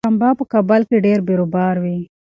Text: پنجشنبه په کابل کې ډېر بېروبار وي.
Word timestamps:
پنجشنبه 0.05 0.29
په 0.39 0.43
کابل 0.53 0.81
کې 0.89 0.97
ډېر 1.05 1.19
بېروبار 1.27 1.75
وي. 1.83 1.99